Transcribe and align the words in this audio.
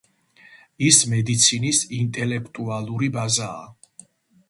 ის 0.87 1.01
მედიცინის 1.11 1.83
ინტელექტუალური 1.99 3.15
ბაზაა. 3.19 3.65